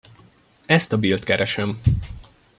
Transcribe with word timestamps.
Ezt 0.65 0.93
a 0.93 0.97
Billt 0.97 1.23
keresem! 1.23 1.79